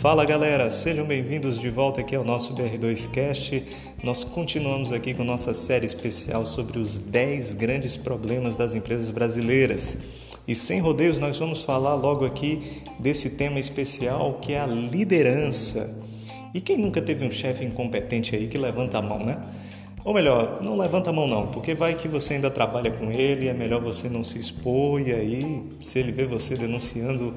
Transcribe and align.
Fala 0.00 0.24
galera, 0.24 0.70
sejam 0.70 1.04
bem-vindos 1.04 1.60
de 1.60 1.68
volta 1.68 2.00
aqui 2.00 2.16
ao 2.16 2.24
nosso 2.24 2.54
BR2Cast. 2.54 3.62
Nós 4.02 4.24
continuamos 4.24 4.92
aqui 4.92 5.12
com 5.12 5.24
nossa 5.24 5.52
série 5.52 5.84
especial 5.84 6.46
sobre 6.46 6.78
os 6.78 6.96
10 6.96 7.52
grandes 7.52 7.98
problemas 7.98 8.56
das 8.56 8.74
empresas 8.74 9.10
brasileiras. 9.10 9.98
E 10.48 10.54
sem 10.54 10.80
rodeios, 10.80 11.18
nós 11.18 11.38
vamos 11.38 11.60
falar 11.60 11.96
logo 11.96 12.24
aqui 12.24 12.80
desse 12.98 13.28
tema 13.28 13.60
especial 13.60 14.38
que 14.40 14.54
é 14.54 14.60
a 14.60 14.66
liderança. 14.66 16.02
E 16.54 16.62
quem 16.62 16.78
nunca 16.78 17.02
teve 17.02 17.26
um 17.26 17.30
chefe 17.30 17.62
incompetente 17.62 18.34
aí 18.34 18.48
que 18.48 18.56
levanta 18.56 18.96
a 18.96 19.02
mão, 19.02 19.18
né? 19.18 19.36
Ou 20.02 20.14
melhor, 20.14 20.62
não 20.62 20.78
levanta 20.78 21.10
a 21.10 21.12
mão 21.12 21.26
não, 21.26 21.48
porque 21.48 21.74
vai 21.74 21.94
que 21.94 22.08
você 22.08 22.32
ainda 22.32 22.50
trabalha 22.50 22.90
com 22.90 23.12
ele, 23.12 23.48
é 23.48 23.52
melhor 23.52 23.82
você 23.82 24.08
não 24.08 24.24
se 24.24 24.38
expor 24.38 24.98
e 24.98 25.12
aí 25.12 25.62
se 25.82 25.98
ele 25.98 26.10
vê 26.10 26.24
você 26.24 26.56
denunciando 26.56 27.34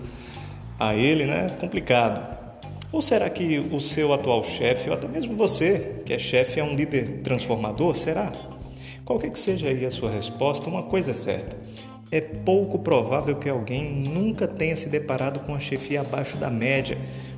a 0.79 0.95
ele, 0.95 1.25
né? 1.25 1.49
Complicado. 1.59 2.42
Ou 2.93 3.01
será 3.01 3.27
que 3.27 3.57
o 3.57 3.81
seu 3.81 4.13
atual 4.13 4.43
chefe, 4.43 4.87
ou 4.87 4.93
até 4.93 5.07
mesmo 5.07 5.35
você, 5.35 6.03
que 6.05 6.13
é 6.13 6.19
chefe, 6.19 6.59
é 6.59 6.63
um 6.63 6.75
líder 6.75 7.21
transformador? 7.23 7.95
Será? 7.95 8.31
Qualquer 9.03 9.31
que 9.31 9.39
seja 9.39 9.67
aí 9.67 9.83
a 9.83 9.89
sua 9.89 10.11
resposta, 10.11 10.69
uma 10.69 10.83
coisa 10.83 11.09
é 11.09 11.13
certa. 11.15 11.57
É 12.11 12.21
pouco 12.21 12.77
provável 12.77 13.35
que 13.35 13.49
alguém 13.49 13.91
nunca 13.91 14.47
tenha 14.47 14.75
se 14.75 14.89
deparado 14.89 15.39
com 15.39 15.55
a 15.55 15.59
chefia 15.59 16.01
abaixo 16.01 16.37
da 16.37 16.51
média, 16.51 16.95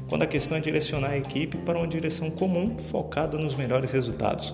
quando 0.10 0.24
a 0.24 0.28
questão 0.28 0.58
é 0.58 0.60
direcionar 0.60 1.12
a 1.12 1.18
equipe 1.18 1.58
para 1.60 1.78
uma 1.78 1.88
direção 1.88 2.30
comum 2.30 2.76
focada 2.78 3.38
nos 3.38 3.56
melhores 3.56 3.94
resultados. 3.94 4.54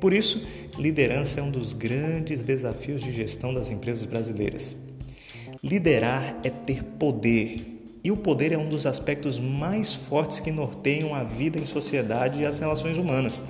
Por 0.00 0.12
isso, 0.12 0.40
liderança 0.78 1.40
é 1.40 1.42
um 1.42 1.50
dos 1.50 1.72
grandes 1.72 2.44
desafios 2.44 3.02
de 3.02 3.10
gestão 3.10 3.52
das 3.52 3.72
empresas 3.72 4.04
brasileiras. 4.04 4.76
Liderar 5.60 6.36
é 6.44 6.50
ter 6.50 6.84
poder, 6.84 7.75
e 8.06 8.10
o 8.12 8.16
poder 8.16 8.52
é 8.52 8.56
um 8.56 8.68
dos 8.68 8.86
aspectos 8.86 9.36
mais 9.36 9.92
fortes 9.92 10.38
que 10.38 10.52
norteiam 10.52 11.12
a 11.12 11.24
vida 11.24 11.58
em 11.58 11.66
sociedade 11.66 12.40
e 12.40 12.46
as 12.46 12.56
relações 12.56 12.98
humanas. 12.98 13.42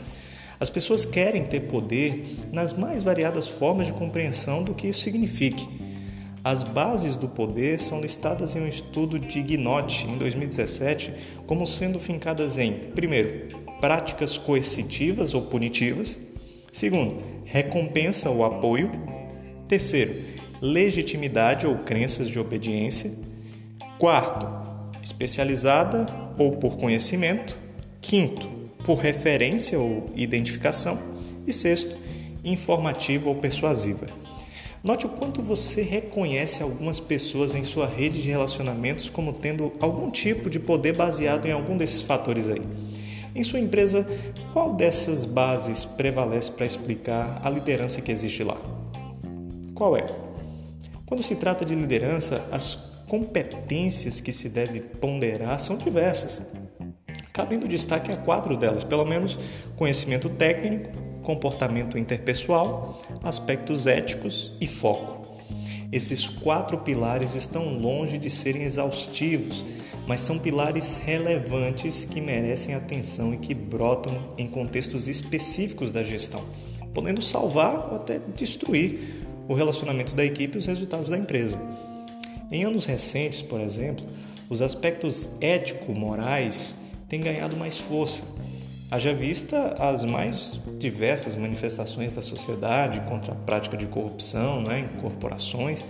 As 0.58 0.70
pessoas 0.70 1.04
querem 1.04 1.44
ter 1.44 1.60
poder 1.64 2.24
nas 2.50 2.72
mais 2.72 3.02
variadas 3.02 3.46
formas 3.46 3.88
de 3.88 3.92
compreensão 3.92 4.62
do 4.62 4.72
que 4.72 4.88
isso 4.88 5.02
signifique. 5.02 5.68
As 6.42 6.62
bases 6.62 7.18
do 7.18 7.28
poder 7.28 7.78
são 7.78 8.00
listadas 8.00 8.56
em 8.56 8.60
um 8.60 8.66
estudo 8.66 9.18
de 9.18 9.42
Gnott, 9.42 10.06
em 10.06 10.16
2017, 10.16 11.12
como 11.46 11.66
sendo 11.66 12.00
fincadas 12.00 12.56
em, 12.56 12.72
primeiro, 12.72 13.48
práticas 13.78 14.38
coercitivas 14.38 15.34
ou 15.34 15.42
punitivas, 15.42 16.18
segundo, 16.72 17.22
recompensa 17.44 18.30
ou 18.30 18.42
apoio, 18.42 18.90
terceiro, 19.68 20.14
legitimidade 20.62 21.66
ou 21.66 21.76
crenças 21.76 22.30
de 22.30 22.38
obediência, 22.38 23.12
Quarto, 23.98 24.46
especializada 25.02 26.06
ou 26.36 26.52
por 26.52 26.76
conhecimento. 26.76 27.58
Quinto, 27.98 28.46
por 28.84 28.98
referência 28.98 29.78
ou 29.78 30.10
identificação. 30.14 30.98
E 31.46 31.52
sexto, 31.52 31.96
informativa 32.44 33.30
ou 33.30 33.36
persuasiva. 33.36 34.04
Note 34.84 35.06
o 35.06 35.08
quanto 35.08 35.40
você 35.40 35.80
reconhece 35.80 36.62
algumas 36.62 37.00
pessoas 37.00 37.54
em 37.54 37.64
sua 37.64 37.86
rede 37.86 38.20
de 38.20 38.28
relacionamentos 38.28 39.08
como 39.08 39.32
tendo 39.32 39.72
algum 39.80 40.10
tipo 40.10 40.50
de 40.50 40.60
poder 40.60 40.94
baseado 40.94 41.46
em 41.46 41.52
algum 41.52 41.76
desses 41.76 42.02
fatores 42.02 42.50
aí. 42.50 42.62
Em 43.34 43.42
sua 43.42 43.60
empresa, 43.60 44.06
qual 44.52 44.74
dessas 44.74 45.24
bases 45.24 45.86
prevalece 45.86 46.50
para 46.50 46.66
explicar 46.66 47.40
a 47.42 47.48
liderança 47.48 48.02
que 48.02 48.12
existe 48.12 48.44
lá? 48.44 48.58
Qual 49.74 49.96
é? 49.96 50.04
Quando 51.06 51.22
se 51.22 51.34
trata 51.36 51.64
de 51.64 51.74
liderança, 51.74 52.44
as 52.52 52.95
competências 53.06 54.20
que 54.20 54.32
se 54.32 54.48
deve 54.48 54.80
ponderar 54.80 55.58
são 55.60 55.76
diversas, 55.76 56.42
cabendo 57.32 57.68
destaque 57.68 58.10
a 58.10 58.16
quatro 58.16 58.56
delas, 58.56 58.84
pelo 58.84 59.04
menos 59.04 59.38
conhecimento 59.76 60.28
técnico, 60.28 60.90
comportamento 61.22 61.98
interpessoal, 61.98 63.00
aspectos 63.22 63.86
éticos 63.86 64.52
e 64.60 64.66
foco. 64.66 65.36
Esses 65.92 66.28
quatro 66.28 66.78
pilares 66.78 67.34
estão 67.34 67.78
longe 67.78 68.18
de 68.18 68.28
serem 68.28 68.62
exaustivos, 68.62 69.64
mas 70.06 70.20
são 70.20 70.38
pilares 70.38 70.98
relevantes 70.98 72.04
que 72.04 72.20
merecem 72.20 72.74
atenção 72.74 73.34
e 73.34 73.38
que 73.38 73.54
brotam 73.54 74.34
em 74.36 74.46
contextos 74.46 75.08
específicos 75.08 75.92
da 75.92 76.02
gestão, 76.02 76.44
podendo 76.92 77.22
salvar 77.22 77.88
ou 77.90 77.96
até 77.96 78.20
destruir 78.34 79.24
o 79.48 79.54
relacionamento 79.54 80.14
da 80.14 80.24
equipe 80.24 80.56
e 80.56 80.58
os 80.58 80.66
resultados 80.66 81.08
da 81.08 81.18
empresa. 81.18 81.60
Em 82.50 82.64
anos 82.64 82.86
recentes, 82.86 83.42
por 83.42 83.60
exemplo, 83.60 84.04
os 84.48 84.62
aspectos 84.62 85.28
ético-morais 85.40 86.76
têm 87.08 87.20
ganhado 87.20 87.56
mais 87.56 87.78
força. 87.78 88.22
Haja 88.88 89.12
vista 89.12 89.74
as 89.78 90.04
mais 90.04 90.60
diversas 90.78 91.34
manifestações 91.34 92.12
da 92.12 92.22
sociedade 92.22 93.00
contra 93.00 93.32
a 93.32 93.34
prática 93.34 93.76
de 93.76 93.86
corrupção 93.86 94.62
né, 94.62 94.80
em 94.80 95.00
corporações, 95.00 95.84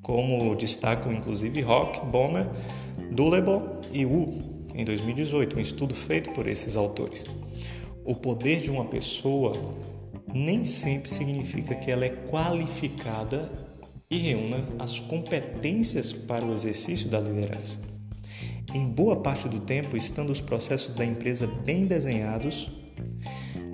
como 0.00 0.54
destacam 0.56 1.12
inclusive 1.12 1.60
Rock, 1.60 2.04
Bomer, 2.06 2.46
Dulebo 3.10 3.62
e 3.92 4.06
Wu 4.06 4.52
em 4.74 4.84
2018, 4.84 5.58
um 5.58 5.60
estudo 5.60 5.94
feito 5.94 6.30
por 6.30 6.46
esses 6.46 6.76
autores. 6.76 7.26
O 8.02 8.14
poder 8.14 8.60
de 8.60 8.70
uma 8.70 8.86
pessoa 8.86 9.52
nem 10.34 10.64
sempre 10.64 11.10
significa 11.10 11.74
que 11.74 11.90
ela 11.90 12.06
é 12.06 12.08
qualificada 12.08 13.50
e 14.12 14.18
reúna 14.18 14.68
as 14.78 15.00
competências 15.00 16.12
para 16.12 16.44
o 16.44 16.52
exercício 16.52 17.08
da 17.08 17.18
liderança. 17.18 17.78
Em 18.74 18.86
boa 18.86 19.16
parte 19.16 19.48
do 19.48 19.58
tempo, 19.58 19.96
estando 19.96 20.30
os 20.30 20.40
processos 20.40 20.92
da 20.92 21.02
empresa 21.02 21.46
bem 21.46 21.86
desenhados, 21.86 22.70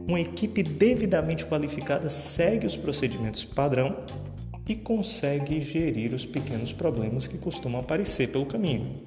uma 0.06 0.21
equipe 0.21 0.62
devidamente 0.62 1.44
qualificada 1.44 2.09
segue 2.09 2.66
os 2.66 2.76
procedimentos 2.76 3.44
padrão 3.44 4.04
e 4.69 4.76
consegue 4.76 5.60
gerir 5.60 6.15
os 6.15 6.25
pequenos 6.25 6.72
problemas 6.72 7.26
que 7.26 7.37
costumam 7.37 7.81
aparecer 7.81 8.28
pelo 8.28 8.47
caminho. 8.47 9.03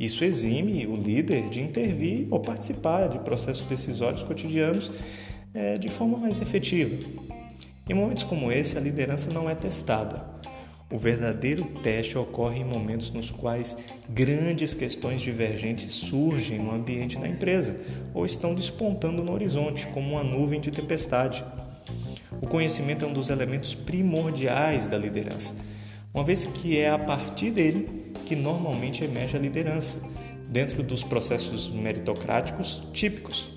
Isso 0.00 0.24
exime 0.24 0.88
o 0.88 0.96
líder 0.96 1.48
de 1.50 1.60
intervir 1.60 2.26
ou 2.32 2.40
participar 2.40 3.08
de 3.08 3.20
processos 3.20 3.62
decisórios 3.62 4.24
cotidianos 4.24 4.90
é, 5.52 5.78
de 5.78 5.88
forma 5.88 6.18
mais 6.18 6.40
efetiva. 6.40 6.96
Em 7.88 7.94
momentos 7.94 8.24
como 8.24 8.50
esse, 8.50 8.76
a 8.76 8.80
liderança 8.80 9.30
não 9.30 9.48
é 9.48 9.54
testada, 9.54 10.33
o 10.90 10.98
verdadeiro 10.98 11.64
teste 11.82 12.16
ocorre 12.16 12.60
em 12.60 12.64
momentos 12.64 13.10
nos 13.10 13.30
quais 13.30 13.76
grandes 14.08 14.74
questões 14.74 15.22
divergentes 15.22 15.92
surgem 15.92 16.58
no 16.58 16.72
ambiente 16.72 17.18
da 17.18 17.28
empresa 17.28 17.76
ou 18.12 18.26
estão 18.26 18.54
despontando 18.54 19.22
no 19.22 19.32
horizonte 19.32 19.86
como 19.88 20.10
uma 20.10 20.22
nuvem 20.22 20.60
de 20.60 20.70
tempestade. 20.70 21.44
O 22.40 22.46
conhecimento 22.46 23.04
é 23.04 23.08
um 23.08 23.12
dos 23.12 23.30
elementos 23.30 23.74
primordiais 23.74 24.86
da 24.86 24.98
liderança, 24.98 25.54
uma 26.12 26.24
vez 26.24 26.44
que 26.44 26.78
é 26.78 26.90
a 26.90 26.98
partir 26.98 27.50
dele 27.50 28.12
que 28.26 28.36
normalmente 28.36 29.04
emerge 29.04 29.36
a 29.36 29.40
liderança, 29.40 29.98
dentro 30.48 30.82
dos 30.82 31.02
processos 31.02 31.68
meritocráticos 31.68 32.84
típicos. 32.92 33.50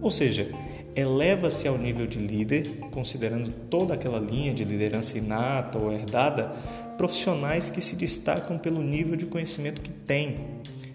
Ou 0.00 0.10
seja, 0.10 0.48
eleva-se 0.96 1.68
ao 1.68 1.76
nível 1.76 2.06
de 2.06 2.18
líder, 2.18 2.78
considerando 2.90 3.50
toda 3.68 3.92
aquela 3.92 4.18
linha 4.18 4.54
de 4.54 4.64
liderança 4.64 5.18
inata 5.18 5.78
ou 5.78 5.92
herdada, 5.92 6.50
profissionais 6.96 7.68
que 7.68 7.82
se 7.82 7.94
destacam 7.94 8.56
pelo 8.56 8.82
nível 8.82 9.14
de 9.14 9.26
conhecimento 9.26 9.82
que 9.82 9.90
têm, 9.90 10.38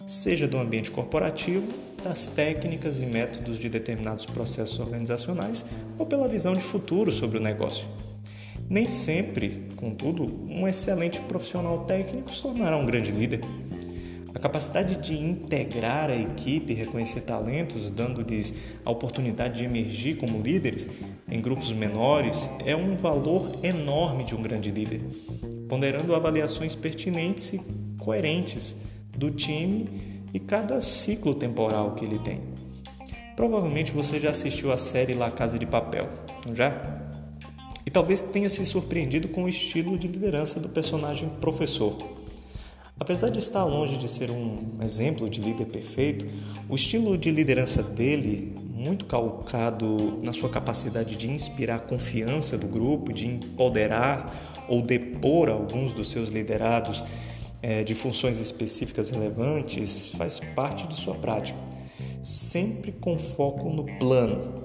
seja 0.07 0.47
do 0.47 0.57
ambiente 0.57 0.89
corporativo, 0.89 1.67
das 2.03 2.27
técnicas 2.27 2.99
e 2.99 3.05
métodos 3.05 3.59
de 3.59 3.69
determinados 3.69 4.25
processos 4.25 4.79
organizacionais 4.79 5.63
ou 5.99 6.05
pela 6.07 6.27
visão 6.27 6.55
de 6.55 6.61
futuro 6.61 7.11
sobre 7.11 7.37
o 7.37 7.41
negócio. 7.41 7.87
Nem 8.67 8.87
sempre, 8.87 9.67
contudo, 9.75 10.23
um 10.49 10.67
excelente 10.67 11.21
profissional 11.21 11.85
técnico 11.85 12.33
se 12.33 12.41
tornará 12.41 12.75
um 12.75 12.85
grande 12.85 13.11
líder. 13.11 13.41
A 14.33 14.39
capacidade 14.39 14.95
de 14.95 15.13
integrar 15.13 16.09
a 16.09 16.15
equipe 16.15 16.73
reconhecer 16.73 17.21
talentos, 17.21 17.91
dando-lhes 17.91 18.53
a 18.85 18.89
oportunidade 18.89 19.59
de 19.59 19.65
emergir 19.65 20.17
como 20.17 20.41
líderes 20.41 20.87
em 21.29 21.41
grupos 21.41 21.73
menores, 21.73 22.49
é 22.65 22.75
um 22.75 22.95
valor 22.95 23.57
enorme 23.61 24.23
de 24.23 24.33
um 24.33 24.41
grande 24.41 24.71
líder, 24.71 25.01
ponderando 25.67 26.15
avaliações 26.15 26.75
pertinentes 26.75 27.53
e 27.53 27.61
coerentes 27.99 28.75
do 29.17 29.29
time 29.29 29.89
e 30.33 30.39
cada 30.39 30.79
ciclo 30.79 31.33
temporal 31.33 31.93
que 31.95 32.05
ele 32.05 32.19
tem. 32.19 32.39
Provavelmente 33.35 33.91
você 33.91 34.19
já 34.19 34.31
assistiu 34.31 34.71
a 34.71 34.77
série 34.77 35.13
La 35.13 35.29
Casa 35.29 35.59
de 35.59 35.65
Papel, 35.65 36.07
não 36.45 36.55
já? 36.55 37.01
E 37.85 37.91
talvez 37.91 38.21
tenha 38.21 38.49
se 38.49 38.65
surpreendido 38.65 39.27
com 39.27 39.43
o 39.43 39.49
estilo 39.49 39.97
de 39.97 40.07
liderança 40.07 40.59
do 40.59 40.69
personagem 40.69 41.27
professor. 41.41 42.20
Apesar 43.01 43.31
de 43.31 43.39
estar 43.39 43.63
longe 43.63 43.97
de 43.97 44.07
ser 44.07 44.29
um 44.29 44.77
exemplo 44.79 45.27
de 45.27 45.41
líder 45.41 45.65
perfeito, 45.65 46.27
o 46.69 46.75
estilo 46.75 47.17
de 47.17 47.31
liderança 47.31 47.81
dele, 47.81 48.55
muito 48.75 49.07
calcado 49.07 50.19
na 50.21 50.31
sua 50.31 50.51
capacidade 50.51 51.15
de 51.15 51.27
inspirar 51.27 51.79
confiança 51.79 52.59
do 52.59 52.67
grupo, 52.67 53.11
de 53.11 53.25
empoderar 53.25 54.67
ou 54.69 54.83
depor 54.83 55.49
alguns 55.49 55.93
dos 55.93 56.11
seus 56.11 56.29
liderados 56.29 57.03
é, 57.63 57.83
de 57.83 57.95
funções 57.95 58.39
específicas 58.39 59.09
relevantes 59.09 60.11
faz 60.11 60.39
parte 60.55 60.85
de 60.85 60.93
sua 60.93 61.15
prática, 61.15 61.57
sempre 62.21 62.91
com 62.91 63.17
foco 63.17 63.67
no 63.71 63.83
plano. 63.97 64.61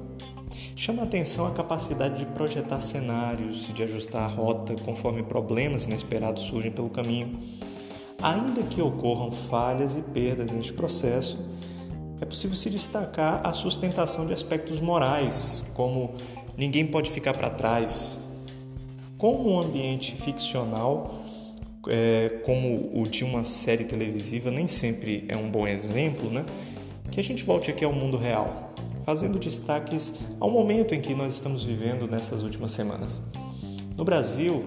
Chama 0.76 1.04
atenção 1.04 1.46
a 1.46 1.52
capacidade 1.52 2.18
de 2.18 2.26
projetar 2.26 2.82
cenários, 2.82 3.72
de 3.74 3.82
ajustar 3.82 4.24
a 4.24 4.26
rota 4.26 4.76
conforme 4.84 5.22
problemas 5.22 5.84
inesperados 5.84 6.42
surgem 6.42 6.70
pelo 6.70 6.90
caminho. 6.90 7.40
Ainda 8.26 8.64
que 8.64 8.82
ocorram 8.82 9.30
falhas 9.30 9.96
e 9.96 10.02
perdas 10.02 10.50
neste 10.50 10.72
processo, 10.72 11.38
é 12.20 12.24
possível 12.24 12.56
se 12.56 12.68
destacar 12.68 13.40
a 13.46 13.52
sustentação 13.52 14.26
de 14.26 14.32
aspectos 14.32 14.80
morais, 14.80 15.62
como 15.74 16.12
ninguém 16.58 16.84
pode 16.88 17.08
ficar 17.12 17.34
para 17.34 17.48
trás. 17.50 18.18
Como 19.16 19.52
um 19.52 19.60
ambiente 19.60 20.16
ficcional, 20.16 21.20
é, 21.86 22.40
como 22.44 22.90
o 23.00 23.06
de 23.06 23.22
uma 23.22 23.44
série 23.44 23.84
televisiva, 23.84 24.50
nem 24.50 24.66
sempre 24.66 25.24
é 25.28 25.36
um 25.36 25.48
bom 25.48 25.64
exemplo, 25.64 26.28
né? 26.28 26.44
Que 27.12 27.20
a 27.20 27.22
gente 27.22 27.44
volte 27.44 27.70
aqui 27.70 27.84
ao 27.84 27.92
mundo 27.92 28.16
real, 28.16 28.74
fazendo 29.04 29.38
destaques 29.38 30.14
ao 30.40 30.50
momento 30.50 30.96
em 30.96 31.00
que 31.00 31.14
nós 31.14 31.34
estamos 31.34 31.62
vivendo 31.62 32.08
nessas 32.08 32.42
últimas 32.42 32.72
semanas. 32.72 33.22
No 33.96 34.04
Brasil, 34.04 34.64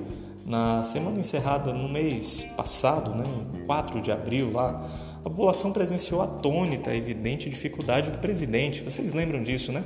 na 0.49 0.81
semana 0.81 1.19
encerrada 1.19 1.71
no 1.71 1.87
mês 1.87 2.43
passado, 2.57 3.13
né, 3.13 3.23
em 3.53 3.65
4 3.67 4.01
de 4.01 4.11
abril, 4.11 4.51
lá, 4.51 4.83
a 5.19 5.29
população 5.29 5.71
presenciou 5.71 6.23
atônita 6.23 6.89
a 6.89 6.95
evidente 6.95 7.47
dificuldade 7.47 8.09
do 8.09 8.17
presidente, 8.17 8.81
vocês 8.81 9.13
lembram 9.13 9.43
disso, 9.43 9.71
né? 9.71 9.83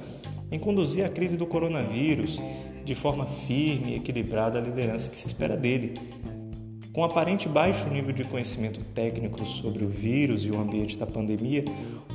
Em 0.50 0.58
conduzir 0.58 1.04
a 1.04 1.10
crise 1.10 1.36
do 1.36 1.46
coronavírus 1.46 2.42
de 2.86 2.96
forma 2.96 3.26
firme 3.26 3.92
e 3.92 3.96
equilibrada 3.98 4.58
a 4.58 4.62
liderança 4.62 5.10
que 5.10 5.18
se 5.18 5.28
espera 5.28 5.58
dele. 5.58 5.96
Com 6.94 7.04
aparente 7.04 7.50
baixo 7.50 7.90
nível 7.90 8.14
de 8.14 8.24
conhecimento 8.24 8.80
técnico 8.94 9.44
sobre 9.44 9.84
o 9.84 9.88
vírus 9.90 10.46
e 10.46 10.52
o 10.52 10.58
ambiente 10.58 10.98
da 10.98 11.06
pandemia, 11.06 11.66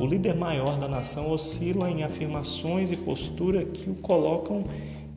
o 0.00 0.06
líder 0.06 0.36
maior 0.36 0.78
da 0.78 0.88
nação 0.88 1.30
oscila 1.30 1.90
em 1.90 2.02
afirmações 2.02 2.90
e 2.90 2.96
postura 2.96 3.64
que 3.66 3.90
o 3.90 3.94
colocam 3.94 4.64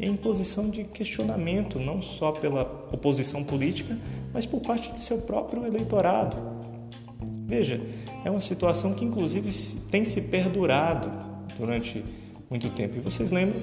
em 0.01 0.15
posição 0.15 0.69
de 0.69 0.83
questionamento, 0.83 1.79
não 1.79 2.01
só 2.01 2.31
pela 2.31 2.63
oposição 2.91 3.43
política, 3.43 3.97
mas 4.33 4.45
por 4.45 4.59
parte 4.61 4.91
de 4.91 4.99
seu 4.99 5.19
próprio 5.19 5.65
eleitorado. 5.65 6.37
Veja, 7.45 7.79
é 8.25 8.31
uma 8.31 8.39
situação 8.39 8.93
que 8.93 9.05
inclusive 9.05 9.51
tem 9.89 10.03
se 10.03 10.21
perdurado 10.23 11.11
durante 11.57 12.03
muito 12.49 12.69
tempo. 12.69 12.97
E 12.97 12.99
vocês 12.99 13.31
lembram 13.31 13.61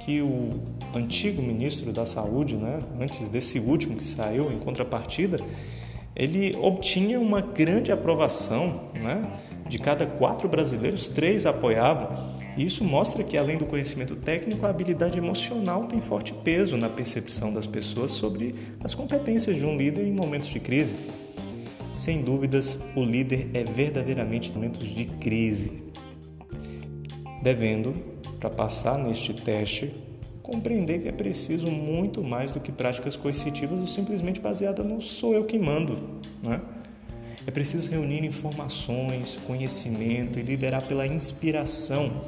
que 0.00 0.22
o 0.22 0.60
antigo 0.94 1.42
ministro 1.42 1.92
da 1.92 2.06
Saúde, 2.06 2.56
né, 2.56 2.78
antes 3.00 3.28
desse 3.28 3.58
último 3.58 3.96
que 3.96 4.04
saiu, 4.04 4.50
em 4.50 4.58
contrapartida, 4.58 5.38
ele 6.14 6.56
obtinha 6.60 7.20
uma 7.20 7.40
grande 7.40 7.92
aprovação. 7.92 8.88
Né? 8.94 9.24
De 9.68 9.78
cada 9.78 10.04
quatro 10.04 10.48
brasileiros, 10.48 11.06
três 11.08 11.46
apoiavam. 11.46 12.34
Isso 12.56 12.84
mostra 12.84 13.22
que, 13.22 13.36
além 13.36 13.56
do 13.56 13.66
conhecimento 13.66 14.16
técnico, 14.16 14.66
a 14.66 14.70
habilidade 14.70 15.18
emocional 15.18 15.86
tem 15.86 16.00
forte 16.00 16.32
peso 16.32 16.76
na 16.76 16.88
percepção 16.88 17.52
das 17.52 17.66
pessoas 17.66 18.10
sobre 18.10 18.54
as 18.82 18.94
competências 18.94 19.56
de 19.56 19.64
um 19.64 19.76
líder 19.76 20.06
em 20.06 20.12
momentos 20.12 20.48
de 20.48 20.60
crise. 20.60 20.96
Sem 21.92 22.22
dúvidas, 22.22 22.78
o 22.94 23.04
líder 23.04 23.50
é 23.54 23.64
verdadeiramente 23.64 24.52
momentos 24.52 24.86
de 24.86 25.04
crise, 25.04 25.82
devendo, 27.42 27.92
para 28.38 28.50
passar 28.50 28.98
neste 28.98 29.34
teste, 29.34 29.92
compreender 30.42 31.00
que 31.00 31.08
é 31.08 31.12
preciso 31.12 31.70
muito 31.70 32.22
mais 32.22 32.52
do 32.52 32.60
que 32.60 32.72
práticas 32.72 33.16
coercitivas 33.16 33.78
ou 33.78 33.86
simplesmente 33.86 34.40
baseada 34.40 34.82
no 34.82 35.00
sou 35.00 35.34
eu 35.34 35.44
que 35.44 35.58
mando. 35.58 35.96
Né? 36.42 36.60
É 37.46 37.50
preciso 37.50 37.90
reunir 37.90 38.24
informações, 38.24 39.38
conhecimento 39.46 40.38
e 40.38 40.42
liderar 40.42 40.86
pela 40.86 41.06
inspiração, 41.06 42.20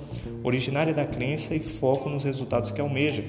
originária 0.42 0.94
da 0.94 1.04
crença 1.04 1.54
e 1.54 1.60
foco 1.60 2.08
nos 2.08 2.24
resultados 2.24 2.70
que 2.70 2.80
almeja, 2.80 3.22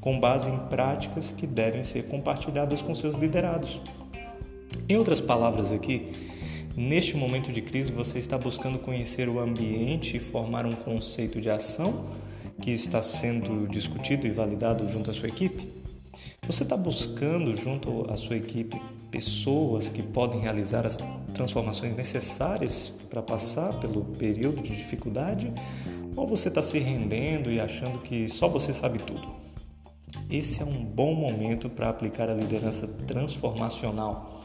com 0.00 0.18
base 0.18 0.50
em 0.50 0.58
práticas 0.68 1.30
que 1.30 1.46
devem 1.46 1.84
ser 1.84 2.04
compartilhadas 2.06 2.82
com 2.82 2.94
seus 2.94 3.14
liderados. 3.14 3.80
Em 4.88 4.96
outras 4.96 5.20
palavras 5.20 5.70
aqui, 5.70 6.10
neste 6.76 7.16
momento 7.16 7.52
de 7.52 7.62
crise 7.62 7.92
você 7.92 8.18
está 8.18 8.36
buscando 8.36 8.78
conhecer 8.78 9.28
o 9.28 9.38
ambiente 9.38 10.16
e 10.16 10.20
formar 10.20 10.66
um 10.66 10.72
conceito 10.72 11.40
de 11.40 11.48
ação 11.48 12.06
que 12.60 12.72
está 12.72 13.00
sendo 13.02 13.68
discutido 13.68 14.26
e 14.26 14.30
validado 14.30 14.88
junto 14.88 15.10
à 15.10 15.14
sua 15.14 15.28
equipe? 15.28 15.80
Você 16.46 16.64
está 16.64 16.76
buscando 16.76 17.54
junto 17.54 18.10
à 18.10 18.16
sua 18.16 18.36
equipe 18.36 18.80
pessoas 19.10 19.88
que 19.88 20.02
podem 20.02 20.40
realizar 20.40 20.86
as 20.86 20.98
transformações 21.40 21.94
necessárias 21.94 22.92
para 23.08 23.22
passar 23.22 23.80
pelo 23.80 24.04
período 24.04 24.62
de 24.62 24.76
dificuldade? 24.76 25.50
Ou 26.14 26.26
você 26.26 26.48
está 26.48 26.62
se 26.62 26.78
rendendo 26.78 27.50
e 27.50 27.58
achando 27.58 27.98
que 28.00 28.28
só 28.28 28.46
você 28.46 28.74
sabe 28.74 28.98
tudo? 28.98 29.26
Esse 30.28 30.60
é 30.60 30.64
um 30.66 30.84
bom 30.84 31.14
momento 31.14 31.70
para 31.70 31.88
aplicar 31.88 32.28
a 32.28 32.34
liderança 32.34 32.86
transformacional, 32.86 34.42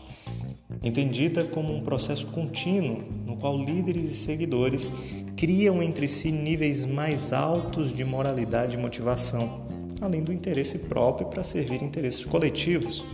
entendida 0.82 1.44
como 1.44 1.74
um 1.74 1.82
processo 1.82 2.28
contínuo 2.28 3.04
no 3.26 3.36
qual 3.36 3.58
líderes 3.58 4.06
e 4.06 4.16
seguidores 4.16 4.90
criam 5.36 5.84
entre 5.84 6.08
si 6.08 6.32
níveis 6.32 6.86
mais 6.86 7.34
altos 7.34 7.94
de 7.94 8.06
moralidade 8.06 8.78
e 8.78 8.80
motivação 8.80 9.66
além 10.02 10.24
do 10.24 10.32
interesse 10.32 10.78
próprio 10.78 11.28
para 11.28 11.44
servir 11.44 11.82
interesses 11.82 12.24
coletivos. 12.24 13.06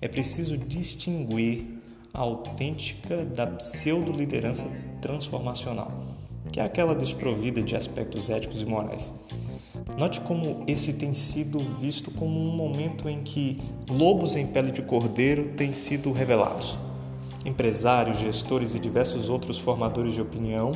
É 0.00 0.08
preciso 0.08 0.56
distinguir 0.56 1.83
autêntica 2.14 3.24
da 3.24 3.44
pseudo-liderança 3.44 4.70
transformacional, 5.00 5.90
que 6.52 6.60
é 6.60 6.62
aquela 6.62 6.94
desprovida 6.94 7.60
de 7.60 7.74
aspectos 7.74 8.30
éticos 8.30 8.62
e 8.62 8.64
morais. 8.64 9.12
Note 9.98 10.20
como 10.20 10.62
esse 10.68 10.92
tem 10.92 11.12
sido 11.12 11.58
visto 11.80 12.12
como 12.12 12.40
um 12.40 12.54
momento 12.54 13.08
em 13.08 13.20
que 13.20 13.60
lobos 13.90 14.36
em 14.36 14.46
pele 14.46 14.70
de 14.70 14.80
cordeiro 14.80 15.48
têm 15.48 15.72
sido 15.72 16.12
revelados. 16.12 16.78
Empresários, 17.44 18.18
gestores 18.18 18.76
e 18.76 18.78
diversos 18.78 19.28
outros 19.28 19.58
formadores 19.58 20.14
de 20.14 20.20
opinião, 20.20 20.70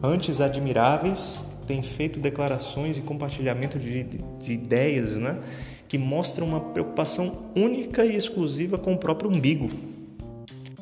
antes 0.00 0.40
admiráveis, 0.40 1.44
tem 1.66 1.82
feito 1.82 2.20
declarações 2.20 2.96
e 2.96 3.02
compartilhamento 3.02 3.80
de, 3.80 4.04
de 4.04 4.52
ideias 4.52 5.18
né, 5.18 5.40
que 5.88 5.98
mostram 5.98 6.46
uma 6.46 6.60
preocupação 6.60 7.50
única 7.56 8.04
e 8.04 8.16
exclusiva 8.16 8.78
com 8.78 8.94
o 8.94 8.98
próprio 8.98 9.28
umbigo. 9.28 9.95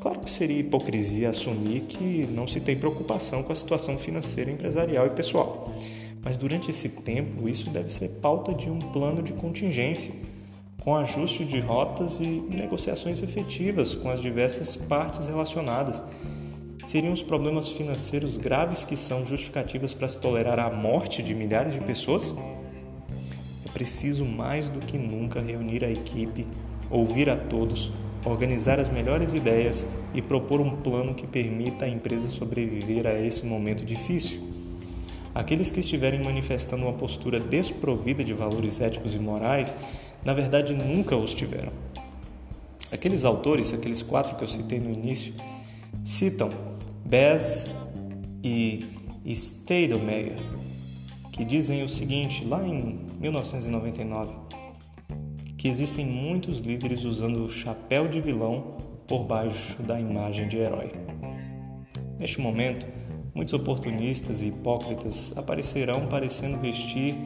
Claro 0.05 0.21
que 0.21 0.28
seria 0.28 0.61
hipocrisia 0.61 1.31
assumir 1.31 1.81
que 1.81 2.28
não 2.31 2.47
se 2.47 2.61
tem 2.61 2.76
preocupação 2.76 3.43
com 3.43 3.55
a 3.55 3.57
situação 3.57 3.97
financeira, 3.97 4.50
empresarial 4.50 5.07
e 5.07 5.11
pessoal. 5.11 5.73
Mas 6.23 6.37
durante 6.37 6.71
esse 6.71 6.90
tempo, 6.90 7.49
isso 7.49 7.71
deve 7.71 7.88
ser 7.88 8.11
pauta 8.21 8.52
de 8.52 8.69
um 8.69 8.78
plano 8.78 9.23
de 9.23 9.33
contingência, 9.33 10.12
com 10.78 10.95
ajuste 10.95 11.47
de 11.47 11.59
rotas 11.59 12.21
e 12.21 12.26
negociações 12.26 13.23
efetivas 13.23 13.95
com 13.95 14.11
as 14.11 14.21
diversas 14.21 14.76
partes 14.76 15.26
relacionadas 15.26 16.02
seriam 16.85 17.14
os 17.14 17.23
problemas 17.23 17.71
financeiros 17.71 18.37
graves 18.37 18.85
que 18.85 18.99
são 18.99 19.25
justificativas 19.25 19.95
para 19.95 20.07
se 20.07 20.19
tolerar 20.19 20.59
a 20.59 20.69
morte 20.69 21.23
de 21.23 21.35
milhares 21.35 21.73
de 21.73 21.81
pessoas? 21.81 22.35
É 23.64 23.71
preciso 23.71 24.26
mais 24.26 24.69
do 24.69 24.81
que 24.81 24.99
nunca 24.99 25.40
reunir 25.40 25.83
a 25.83 25.90
equipe, 25.90 26.47
ouvir 26.90 27.31
a 27.31 27.37
todos, 27.37 27.90
organizar 28.25 28.81
as 28.81 28.88
melhores 28.88 29.33
ideias 29.33 29.85
e 30.14 30.23
propor 30.23 30.61
um 30.61 30.76
plano 30.76 31.14
que 31.14 31.26
permita 31.26 31.85
à 31.85 31.88
empresa 31.88 32.28
sobreviver 32.28 33.07
a 33.07 33.21
esse 33.21 33.45
momento 33.45 33.85
difícil. 33.85 34.40
Aqueles 35.35 35.71
que 35.71 35.81
estiverem 35.81 36.23
manifestando 36.23 36.85
uma 36.85 36.93
postura 36.93 37.40
desprovida 37.40 38.23
de 38.23 38.33
valores 38.33 38.81
éticos 38.81 39.14
e 39.14 39.19
morais, 39.19 39.75
na 40.25 40.33
verdade 40.33 40.75
nunca 40.75 41.16
os 41.16 41.35
tiveram. 41.35 41.73
Aqueles 42.93 43.25
autores, 43.25 43.73
aqueles 43.75 44.02
quatro 44.02 44.37
que 44.37 44.45
eu 44.45 44.49
citei 44.49 44.78
no 44.78 44.90
início, 44.93 45.35
citam 46.04 46.49
Bess 47.04 47.69
e 48.43 48.87
Steidelmeyer, 49.26 50.38
que 51.33 51.45
dizem 51.45 51.83
o 51.83 51.88
seguinte, 51.88 52.47
lá 52.47 52.64
em 52.64 53.00
1999, 53.19 54.33
que 55.64 55.68
existem 55.71 56.04
muitos 56.04 56.59
líderes 56.59 57.06
usando 57.06 57.42
o 57.42 57.50
chapéu 57.50 58.06
de 58.06 58.21
vilão 58.21 58.75
por 59.06 59.21
baixo 59.21 59.83
da 59.83 59.99
imagem 59.99 60.47
de 60.47 60.59
herói. 60.59 60.92
Neste 62.18 62.38
momento, 62.38 62.87
muitos 63.35 63.54
oportunistas 63.54 64.42
e 64.42 64.49
hipócritas 64.49 65.33
aparecerão 65.35 66.04
parecendo 66.06 66.59
vestir 66.59 67.16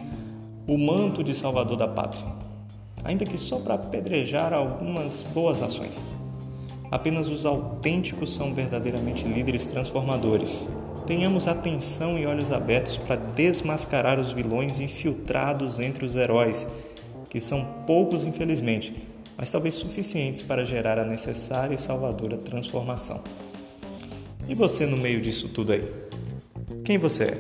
o 0.68 0.78
manto 0.78 1.25
de 1.25 1.35
salvador 1.35 1.76
da 1.76 1.88
pátria, 1.88 2.33
ainda 3.02 3.25
que 3.25 3.37
só 3.37 3.59
para 3.59 3.75
apedrejar 3.75 4.52
algumas 4.52 5.25
boas 5.35 5.61
ações. 5.61 6.07
Apenas 6.92 7.28
os 7.28 7.45
autênticos 7.45 8.33
são 8.33 8.54
verdadeiramente 8.54 9.26
líderes 9.26 9.66
transformadores. 9.66 10.68
Tenhamos 11.09 11.49
atenção 11.49 12.16
e 12.16 12.25
olhos 12.25 12.52
abertos 12.52 12.99
para 12.99 13.16
desmascarar 13.16 14.21
os 14.21 14.33
vilões 14.33 14.78
infiltrados 14.78 15.80
entre 15.80 16.04
os 16.04 16.14
heróis, 16.14 16.68
que 17.30 17.40
são 17.40 17.64
poucos, 17.87 18.25
infelizmente, 18.25 18.94
mas 19.37 19.50
talvez 19.50 19.75
suficientes 19.75 20.42
para 20.42 20.64
gerar 20.64 20.99
a 20.99 21.04
necessária 21.04 21.75
e 21.75 21.78
salvadora 21.78 22.37
transformação. 22.37 23.23
E 24.49 24.54
você 24.54 24.87
no 24.87 24.97
meio 24.97 25.20
disso 25.20 25.49
tudo 25.49 25.73
aí? 25.73 25.85
Quem 26.85 26.99
você 26.99 27.25
é? 27.25 27.38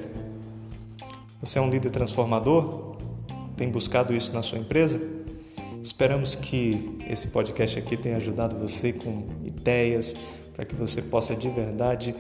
Você 1.40 1.58
é 1.58 1.62
um 1.62 1.70
líder 1.70 1.90
transformador? 1.90 2.96
Tem 3.56 3.68
buscado 3.68 4.14
isso 4.14 4.32
na 4.32 4.42
sua 4.42 4.58
empresa? 4.58 5.00
Esperamos 5.82 6.34
que 6.34 6.96
esse 7.08 7.28
podcast 7.28 7.78
aqui 7.78 7.96
tenha 7.96 8.16
ajudado 8.16 8.56
você 8.56 8.92
com 8.92 9.26
ideias 9.44 10.14
para 10.58 10.66
que 10.66 10.74
você 10.74 11.00
possa 11.00 11.36
de 11.36 11.48
verdade 11.48 12.12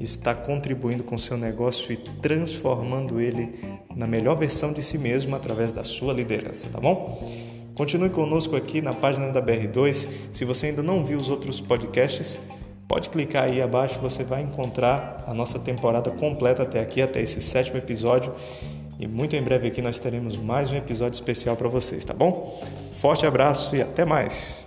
estar 0.00 0.34
contribuindo 0.34 1.04
com 1.04 1.18
seu 1.18 1.36
negócio 1.36 1.92
e 1.92 1.96
transformando 1.98 3.20
ele 3.20 3.54
na 3.94 4.06
melhor 4.06 4.34
versão 4.34 4.72
de 4.72 4.82
si 4.82 4.96
mesmo 4.96 5.36
através 5.36 5.74
da 5.74 5.84
sua 5.84 6.14
liderança, 6.14 6.70
tá 6.70 6.80
bom? 6.80 7.22
Continue 7.74 8.08
conosco 8.08 8.56
aqui 8.56 8.80
na 8.80 8.94
página 8.94 9.28
da 9.28 9.42
BR2. 9.42 10.08
Se 10.32 10.42
você 10.46 10.68
ainda 10.68 10.82
não 10.82 11.04
viu 11.04 11.18
os 11.18 11.28
outros 11.28 11.60
podcasts, 11.60 12.40
pode 12.88 13.10
clicar 13.10 13.44
aí 13.44 13.60
abaixo, 13.60 14.00
você 14.00 14.24
vai 14.24 14.40
encontrar 14.40 15.24
a 15.26 15.34
nossa 15.34 15.58
temporada 15.58 16.10
completa 16.12 16.62
até 16.62 16.80
aqui, 16.80 17.02
até 17.02 17.20
esse 17.20 17.42
sétimo 17.42 17.76
episódio. 17.76 18.32
E 18.98 19.06
muito 19.06 19.36
em 19.36 19.42
breve 19.42 19.68
aqui 19.68 19.82
nós 19.82 19.98
teremos 19.98 20.38
mais 20.38 20.72
um 20.72 20.76
episódio 20.76 21.16
especial 21.16 21.56
para 21.56 21.68
vocês, 21.68 22.06
tá 22.06 22.14
bom? 22.14 22.58
Forte 23.02 23.26
abraço 23.26 23.76
e 23.76 23.82
até 23.82 24.02
mais! 24.02 24.64